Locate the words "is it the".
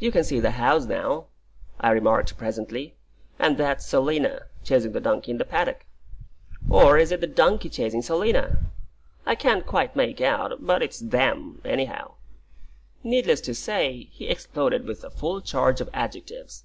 6.98-7.28